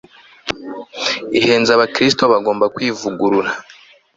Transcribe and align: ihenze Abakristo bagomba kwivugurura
ihenze 1.37 1.69
Abakristo 1.73 2.21
bagomba 2.33 2.65
kwivugurura 2.75 3.51